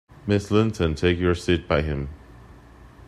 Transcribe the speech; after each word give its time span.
Miss 0.25 0.49
Linton, 0.49 0.95
take 0.95 1.19
your 1.19 1.35
seat 1.35 1.67
by 1.67 1.83
him. 1.83 2.09